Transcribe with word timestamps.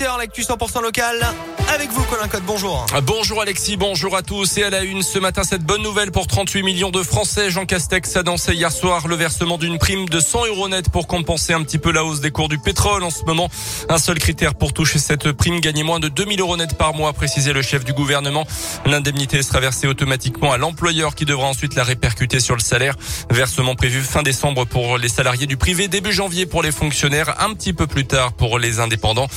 L'actu 0.00 0.42
100% 0.42 0.82
local 0.82 1.24
avec 1.72 1.90
vous 1.90 2.02
Colin 2.04 2.28
bonjour. 2.46 2.86
Bonjour 3.04 3.40
Alexis, 3.40 3.76
bonjour 3.76 4.16
à 4.16 4.22
tous 4.22 4.58
et 4.58 4.62
à 4.62 4.70
la 4.70 4.82
une 4.82 5.02
ce 5.02 5.18
matin 5.18 5.42
cette 5.44 5.62
bonne 5.62 5.82
nouvelle 5.82 6.12
pour 6.12 6.26
38 6.26 6.62
millions 6.62 6.90
de 6.90 7.02
Français. 7.02 7.50
Jean 7.50 7.64
Castex 7.64 8.16
a 8.16 8.20
annoncé 8.20 8.54
hier 8.54 8.70
soir 8.70 9.08
le 9.08 9.16
versement 9.16 9.58
d'une 9.58 9.78
prime 9.78 10.08
de 10.08 10.20
100 10.20 10.46
euros 10.46 10.68
net 10.68 10.90
pour 10.90 11.06
compenser 11.06 11.52
un 11.52 11.62
petit 11.62 11.78
peu 11.78 11.90
la 11.90 12.04
hausse 12.04 12.20
des 12.20 12.30
cours 12.30 12.48
du 12.48 12.58
pétrole 12.58 13.02
en 13.02 13.10
ce 13.10 13.24
moment. 13.24 13.48
Un 13.88 13.98
seul 13.98 14.18
critère 14.18 14.54
pour 14.54 14.72
toucher 14.72 14.98
cette 14.98 15.32
prime, 15.32 15.60
gagner 15.60 15.82
moins 15.82 16.00
de 16.00 16.08
2000 16.08 16.40
euros 16.40 16.56
net 16.56 16.76
par 16.76 16.94
mois, 16.94 17.12
précisé 17.12 17.52
le 17.52 17.62
chef 17.62 17.84
du 17.84 17.92
gouvernement. 17.92 18.46
L'indemnité 18.86 19.42
sera 19.42 19.60
versée 19.60 19.86
automatiquement 19.86 20.52
à 20.52 20.58
l'employeur 20.58 21.14
qui 21.14 21.24
devra 21.24 21.46
ensuite 21.46 21.74
la 21.74 21.82
répercuter 21.82 22.40
sur 22.40 22.54
le 22.54 22.62
salaire. 22.62 22.94
Versement 23.30 23.74
prévu 23.74 24.00
fin 24.00 24.22
décembre 24.22 24.64
pour 24.64 24.98
les 24.98 25.08
salariés 25.08 25.46
du 25.46 25.56
privé, 25.56 25.88
début 25.88 26.12
janvier 26.12 26.46
pour 26.46 26.62
les 26.62 26.72
fonctionnaires, 26.72 27.34
un 27.40 27.54
petit 27.54 27.72
peu 27.72 27.86
plus 27.86 28.06
tard 28.06 28.32
pour 28.32 28.58
les 28.58 28.80
indépendants. 28.80 29.28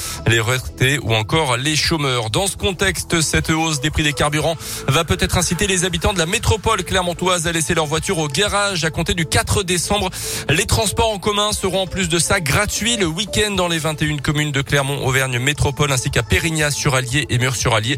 Ou 1.03 1.13
encore 1.13 1.57
les 1.57 1.75
chômeurs. 1.75 2.29
Dans 2.29 2.47
ce 2.47 2.55
contexte, 2.55 3.19
cette 3.21 3.49
hausse 3.49 3.81
des 3.81 3.89
prix 3.89 4.03
des 4.03 4.13
carburants 4.13 4.55
va 4.87 5.03
peut-être 5.03 5.37
inciter 5.37 5.67
les 5.67 5.83
habitants 5.83 6.13
de 6.13 6.19
la 6.19 6.25
métropole 6.25 6.83
clermontoise 6.83 7.47
à 7.47 7.51
laisser 7.51 7.73
leur 7.73 7.85
voiture 7.85 8.17
au 8.19 8.27
garage 8.27 8.85
à 8.85 8.89
compter 8.89 9.13
du 9.13 9.25
4 9.25 9.63
décembre. 9.63 10.09
Les 10.49 10.65
transports 10.65 11.11
en 11.11 11.19
commun 11.19 11.51
seront 11.51 11.81
en 11.81 11.87
plus 11.87 12.07
de 12.07 12.17
ça 12.17 12.39
gratuits 12.39 12.95
le 12.95 13.07
week-end 13.07 13.51
dans 13.51 13.67
les 13.67 13.77
21 13.77 14.17
communes 14.17 14.51
de 14.51 14.61
Clermont, 14.61 15.05
Auvergne 15.05 15.37
Métropole 15.37 15.91
ainsi 15.91 16.11
qu'à 16.11 16.23
Pérignas 16.23 16.71
sur 16.71 16.95
Allier 16.95 17.25
et 17.29 17.37
Mur 17.39 17.55
sur 17.55 17.75
Allier. 17.75 17.97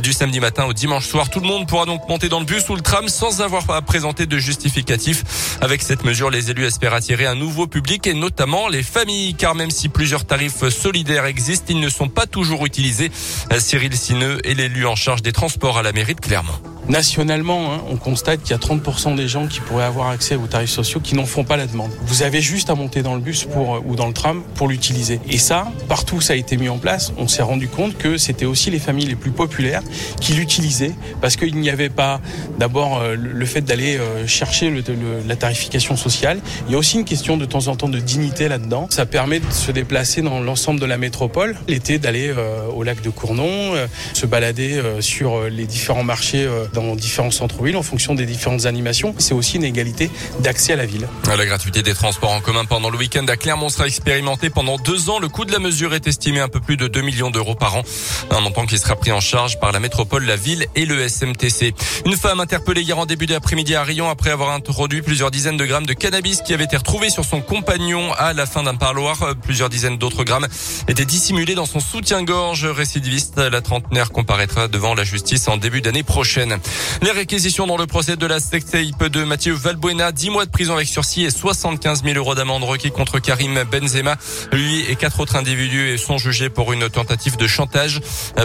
Du 0.00 0.12
samedi 0.12 0.38
matin 0.38 0.66
au 0.66 0.72
dimanche 0.72 1.06
soir, 1.06 1.30
tout 1.30 1.40
le 1.40 1.48
monde 1.48 1.66
pourra 1.66 1.84
donc 1.84 2.08
monter 2.08 2.28
dans 2.28 2.38
le 2.38 2.46
bus 2.46 2.68
ou 2.68 2.76
le 2.76 2.82
tram 2.82 3.08
sans 3.08 3.40
avoir 3.40 3.68
à 3.70 3.82
présenter 3.82 4.26
de 4.26 4.38
justificatif. 4.38 5.58
Avec 5.60 5.82
cette 5.82 6.04
mesure, 6.04 6.30
les 6.30 6.50
élus 6.50 6.66
espèrent 6.66 6.94
attirer 6.94 7.26
un 7.26 7.34
nouveau 7.34 7.66
public 7.66 8.06
et 8.06 8.14
notamment 8.14 8.68
les 8.68 8.84
familles 8.84 9.34
car 9.34 9.56
même 9.56 9.70
si 9.72 9.88
plusieurs 9.88 10.24
tarifs 10.24 10.68
solidaires 10.68 11.26
existent, 11.26 11.66
ils 11.70 11.80
ne 11.80 11.87
sont 11.90 12.08
pas 12.08 12.26
toujours 12.26 12.66
utilisés. 12.66 13.10
Cyril 13.58 13.96
Sineux 13.96 14.38
est 14.46 14.54
l'élu 14.54 14.86
en 14.86 14.96
charge 14.96 15.22
des 15.22 15.32
transports 15.32 15.78
à 15.78 15.82
la 15.82 15.92
mairie 15.92 16.14
de 16.14 16.20
Clermont. 16.20 16.77
Nationalement, 16.88 17.74
hein, 17.74 17.80
on 17.90 17.96
constate 17.96 18.40
qu'il 18.42 18.52
y 18.52 18.54
a 18.54 18.58
30% 18.58 19.14
des 19.14 19.28
gens 19.28 19.46
qui 19.46 19.60
pourraient 19.60 19.84
avoir 19.84 20.08
accès 20.08 20.36
aux 20.36 20.46
tarifs 20.46 20.70
sociaux 20.70 21.00
qui 21.00 21.14
n'en 21.14 21.26
font 21.26 21.44
pas 21.44 21.58
la 21.58 21.66
demande. 21.66 21.90
Vous 22.02 22.22
avez 22.22 22.40
juste 22.40 22.70
à 22.70 22.74
monter 22.74 23.02
dans 23.02 23.14
le 23.14 23.20
bus 23.20 23.44
pour, 23.44 23.82
ou 23.86 23.94
dans 23.94 24.06
le 24.06 24.14
tram 24.14 24.42
pour 24.54 24.68
l'utiliser. 24.68 25.20
Et 25.28 25.36
ça, 25.36 25.70
partout 25.88 26.22
ça 26.22 26.32
a 26.32 26.36
été 26.36 26.56
mis 26.56 26.70
en 26.70 26.78
place, 26.78 27.12
on 27.18 27.28
s'est 27.28 27.42
rendu 27.42 27.68
compte 27.68 27.98
que 27.98 28.16
c'était 28.16 28.46
aussi 28.46 28.70
les 28.70 28.78
familles 28.78 29.06
les 29.06 29.16
plus 29.16 29.32
populaires 29.32 29.82
qui 30.18 30.32
l'utilisaient 30.32 30.94
parce 31.20 31.36
qu'il 31.36 31.56
n'y 31.56 31.68
avait 31.68 31.90
pas 31.90 32.22
d'abord 32.58 32.98
euh, 32.98 33.16
le 33.16 33.46
fait 33.46 33.60
d'aller 33.60 33.98
euh, 33.98 34.26
chercher 34.26 34.70
le, 34.70 34.82
la 35.26 35.36
tarification 35.36 35.94
sociale. 35.94 36.40
Il 36.68 36.72
y 36.72 36.74
a 36.74 36.78
aussi 36.78 36.96
une 36.98 37.04
question 37.04 37.36
de 37.36 37.44
temps 37.44 37.66
en 37.68 37.76
temps 37.76 37.90
de 37.90 37.98
dignité 37.98 38.48
là-dedans. 38.48 38.86
Ça 38.88 39.04
permet 39.04 39.40
de 39.40 39.50
se 39.50 39.72
déplacer 39.72 40.22
dans 40.22 40.40
l'ensemble 40.40 40.80
de 40.80 40.86
la 40.86 40.96
métropole. 40.96 41.56
L'été, 41.68 41.98
d'aller 41.98 42.32
euh, 42.34 42.66
au 42.74 42.82
lac 42.82 43.02
de 43.02 43.10
Cournon, 43.10 43.74
se 44.14 44.24
balader 44.24 44.80
sur 45.00 45.42
les 45.42 45.66
différents 45.66 46.02
marchés 46.02 46.48
dans 46.80 46.96
différents 46.96 47.30
centres-villes 47.30 47.76
en 47.76 47.82
fonction 47.82 48.14
des 48.14 48.26
différentes 48.26 48.66
animations. 48.66 49.14
C'est 49.18 49.34
aussi 49.34 49.56
une 49.56 49.64
égalité 49.64 50.10
d'accès 50.40 50.72
à 50.72 50.76
la 50.76 50.86
ville. 50.86 51.08
La 51.26 51.46
gratuité 51.46 51.82
des 51.82 51.94
transports 51.94 52.32
en 52.32 52.40
commun 52.40 52.64
pendant 52.64 52.90
le 52.90 52.98
week-end 52.98 53.26
à 53.28 53.36
Clermont 53.36 53.68
sera 53.68 53.86
expérimentée 53.86 54.50
pendant 54.50 54.76
deux 54.76 55.10
ans. 55.10 55.18
Le 55.18 55.28
coût 55.28 55.44
de 55.44 55.52
la 55.52 55.58
mesure 55.58 55.94
est 55.94 56.06
estimé 56.06 56.40
à 56.40 56.44
un 56.44 56.48
peu 56.48 56.60
plus 56.60 56.76
de 56.76 56.88
2 56.88 57.00
millions 57.02 57.30
d'euros 57.30 57.54
par 57.54 57.76
an. 57.76 57.82
Un 58.30 58.40
montant 58.40 58.66
qui 58.66 58.78
sera 58.78 58.96
pris 58.96 59.12
en 59.12 59.20
charge 59.20 59.60
par 59.60 59.72
la 59.72 59.80
métropole, 59.80 60.24
la 60.24 60.36
ville 60.36 60.66
et 60.74 60.86
le 60.86 61.06
SMTC. 61.06 61.74
Une 62.06 62.16
femme 62.16 62.40
interpellée 62.40 62.82
hier 62.82 62.98
en 62.98 63.06
début 63.06 63.26
d'après-midi 63.26 63.74
à 63.74 63.82
Rion 63.82 64.08
après 64.08 64.30
avoir 64.30 64.50
introduit 64.50 65.02
plusieurs 65.02 65.30
dizaines 65.30 65.56
de 65.56 65.66
grammes 65.66 65.86
de 65.86 65.92
cannabis 65.92 66.42
qui 66.42 66.54
avait 66.54 66.64
été 66.64 66.76
retrouvé 66.76 67.10
sur 67.10 67.24
son 67.24 67.40
compagnon 67.40 68.12
à 68.14 68.32
la 68.32 68.46
fin 68.46 68.62
d'un 68.62 68.74
parloir. 68.74 69.34
Plusieurs 69.42 69.68
dizaines 69.68 69.98
d'autres 69.98 70.24
grammes 70.24 70.46
étaient 70.88 71.04
dissimulés 71.04 71.54
dans 71.54 71.66
son 71.66 71.80
soutien-gorge 71.80 72.66
récidiviste. 72.66 73.38
La 73.38 73.60
trentenaire 73.60 74.10
comparaîtra 74.10 74.68
devant 74.68 74.94
la 74.94 75.04
justice 75.04 75.48
en 75.48 75.56
début 75.56 75.80
d'année 75.80 76.02
prochaine. 76.02 76.58
Les 77.02 77.10
réquisitions 77.10 77.66
dans 77.66 77.76
le 77.76 77.86
procès 77.86 78.16
de 78.16 78.26
la 78.26 78.40
sextape 78.40 79.04
de 79.04 79.24
Mathieu 79.24 79.52
Valbuena, 79.54 80.12
10 80.12 80.30
mois 80.30 80.46
de 80.46 80.50
prison 80.50 80.74
avec 80.74 80.88
sursis 80.88 81.24
et 81.24 81.30
75 81.30 82.02
000 82.02 82.16
euros 82.16 82.34
d'amende 82.34 82.64
requis 82.64 82.90
contre 82.90 83.18
Karim 83.18 83.62
Benzema. 83.64 84.16
Lui 84.52 84.84
et 84.88 84.96
quatre 84.96 85.20
autres 85.20 85.36
individus 85.36 85.98
sont 85.98 86.18
jugés 86.18 86.50
pour 86.50 86.72
une 86.72 86.88
tentative 86.88 87.36
de 87.36 87.46
chantage. 87.46 88.00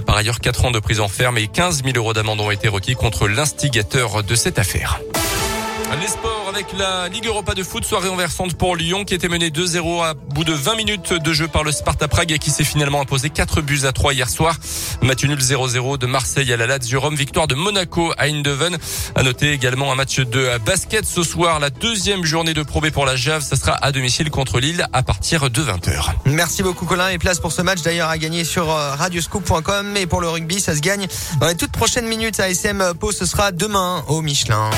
Par 0.05 0.17
ailleurs, 0.17 0.39
4 0.39 0.65
ans 0.65 0.71
de 0.71 0.79
prison 0.79 1.07
ferme 1.07 1.37
et 1.37 1.47
15 1.47 1.83
000 1.83 1.97
euros 1.97 2.13
d'amende 2.13 2.41
ont 2.41 2.51
été 2.51 2.67
requis 2.67 2.95
contre 2.95 3.27
l'instigateur 3.27 4.23
de 4.23 4.35
cette 4.35 4.59
affaire. 4.59 4.99
Les 6.01 6.07
sports 6.07 6.45
avec 6.49 6.73
la 6.77 7.07
Ligue 7.07 7.27
Europa 7.27 7.53
de 7.53 7.61
foot, 7.61 7.85
soirée 7.85 8.09
renversante 8.09 8.55
pour 8.55 8.75
Lyon 8.75 9.05
qui 9.05 9.13
était 9.13 9.27
menée 9.27 9.49
2-0 9.49 10.03
à 10.03 10.13
bout 10.15 10.43
de 10.43 10.51
20 10.51 10.75
minutes 10.75 11.13
de 11.13 11.33
jeu 11.33 11.47
par 11.47 11.63
le 11.63 11.71
Sparta 11.71 12.07
Prague 12.07 12.31
et 12.31 12.39
qui 12.39 12.49
s'est 12.49 12.63
finalement 12.63 13.01
imposé 13.01 13.29
4 13.29 13.61
buts 13.61 13.81
à 13.83 13.91
3 13.91 14.13
hier 14.13 14.27
soir. 14.27 14.55
Match 15.01 15.23
nul 15.23 15.37
0-0 15.37 15.99
de 15.99 16.05
Marseille 16.07 16.51
à 16.51 16.57
la 16.57 16.65
Lazio 16.65 16.99
Rome, 16.99 17.15
victoire 17.15 17.47
de 17.47 17.53
Monaco 17.53 18.11
à 18.17 18.27
Eindhoven. 18.27 18.77
À 19.15 19.23
noter 19.23 19.51
également 19.51 19.91
un 19.91 19.95
match 19.95 20.19
de 20.19 20.57
basket 20.65 21.05
ce 21.05 21.21
soir, 21.21 21.59
la 21.59 21.69
deuxième 21.69 22.25
journée 22.25 22.55
de 22.55 22.63
probé 22.63 22.89
pour 22.89 23.05
la 23.05 23.15
Jave, 23.15 23.43
ça 23.43 23.55
sera 23.55 23.73
à 23.73 23.91
domicile 23.91 24.31
contre 24.31 24.59
Lille 24.59 24.87
à 24.93 25.03
partir 25.03 25.51
de 25.51 25.61
20h. 25.61 26.11
Merci 26.25 26.63
beaucoup 26.63 26.85
Colin 26.85 27.09
et 27.09 27.19
place 27.19 27.39
pour 27.39 27.51
ce 27.51 27.61
match 27.61 27.81
d'ailleurs 27.83 28.09
à 28.09 28.17
gagner 28.17 28.45
sur 28.45 28.71
euh, 28.71 28.95
radioscoop.com 28.95 29.95
et 29.95 30.07
pour 30.07 30.21
le 30.21 30.29
rugby, 30.29 30.59
ça 30.59 30.75
se 30.75 30.81
gagne 30.81 31.07
dans 31.39 31.47
les 31.47 31.55
toutes 31.55 31.71
prochaines 31.71 32.07
minutes 32.07 32.39
à 32.39 32.49
SM 32.49 32.93
Pau, 32.99 33.11
ce 33.11 33.25
sera 33.27 33.51
demain 33.51 34.03
au 34.07 34.21
Michelin. 34.21 34.71